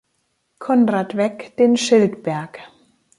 Conrad 0.57 1.11
Weck 1.15 1.55
den 1.57 1.77
"Schildberg". 1.77 2.57